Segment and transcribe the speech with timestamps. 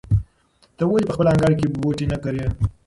[0.75, 2.43] ته ولې په خپل انګړ کې بوټي نه کرې؟